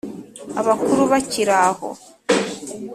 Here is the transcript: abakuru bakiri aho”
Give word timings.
abakuru 0.61 1.01
bakiri 1.11 1.43
aho” 1.65 1.89